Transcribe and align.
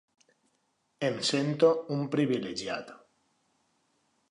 Em 1.09 1.19
sento 1.27 1.69
un 1.97 2.01
privilegiat. 2.17 2.91